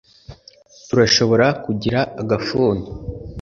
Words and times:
Turashobora 0.87 1.45
kugira 1.65 1.99
agafuni 2.21 2.85